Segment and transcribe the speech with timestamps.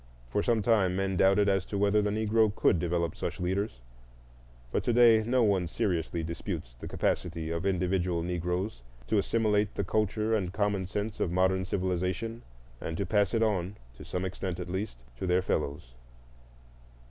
[0.31, 3.81] For some time men doubted as to whether the Negro could develop such leaders;
[4.71, 9.83] but to day no one seriously disputes the capability of individual Negroes to assimilate the
[9.83, 12.41] culture and common sense of modern civilization,
[12.81, 15.93] and to pass it on, to some extent at least, to their fellows.